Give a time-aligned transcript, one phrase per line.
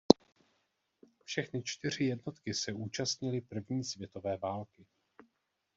[1.23, 4.85] Všechny čtyři jednotky se účastnily první světové války.